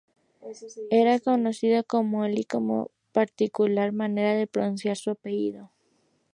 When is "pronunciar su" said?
4.47-5.11